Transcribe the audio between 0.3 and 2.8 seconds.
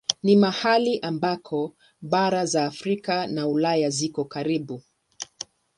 mahali ambako bara za